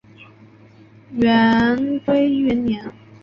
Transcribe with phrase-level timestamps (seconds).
[1.13, 2.81] 元龟元年。